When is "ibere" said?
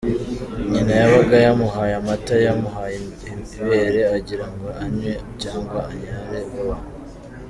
3.59-4.01